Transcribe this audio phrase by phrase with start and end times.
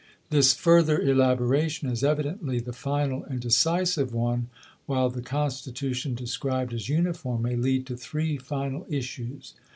[0.31, 4.49] This further elaboration is evidently the final and decisive one
[4.87, 9.53] while the constitution described as uniform may lead to three final issues.